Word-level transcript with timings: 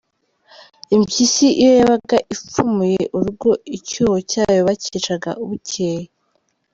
Impyisi 0.95 1.47
iyo 1.61 1.71
yabaga 1.79 2.17
ipfumuye 2.33 3.01
urugo, 3.17 3.49
icyuho 3.77 4.15
cyayo 4.31 4.61
bacyicaga 4.67 5.31
bucyeye. 5.47 6.05